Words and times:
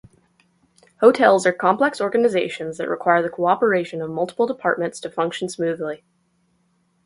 Hotels 1.01 1.45
are 1.45 1.53
complex 1.53 2.01
organizations 2.01 2.77
that 2.79 2.89
require 2.89 3.21
the 3.21 3.29
cooperation 3.29 4.01
of 4.01 4.09
multiple 4.09 4.47
departments 4.47 4.99
to 5.01 5.11
function 5.11 5.47
smoothly. 5.47 6.03